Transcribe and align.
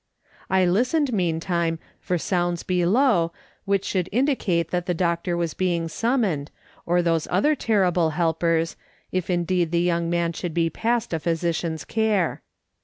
I 0.49 0.65
listened, 0.65 1.13
meantime, 1.13 1.77
for 1.99 2.17
sounds 2.17 2.63
below, 2.63 3.33
which 3.65 3.85
should 3.85 4.09
indicate 4.11 4.71
that 4.71 4.87
the 4.87 4.95
doctor 4.95 5.37
was 5.37 5.53
being 5.53 5.87
summoned, 5.87 6.49
or 6.87 7.03
those 7.03 7.27
other 7.29 7.53
terrible 7.53 8.09
helpers, 8.09 8.75
if 9.11 9.29
indeed 9.29 9.69
the 9.69 9.79
young 9.79 10.09
man 10.09 10.33
should 10.33 10.55
be 10.55 10.71
past 10.71 11.13
a 11.13 11.19
physician's 11.19 11.85
care. 11.85 12.41